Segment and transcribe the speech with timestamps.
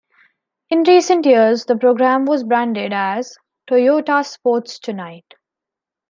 [0.71, 3.37] In recent years the program was branded as
[3.69, 5.35] "Toyota Sports Tonight".